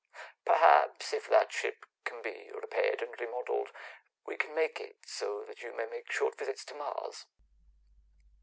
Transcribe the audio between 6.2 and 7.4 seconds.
visits to Mars."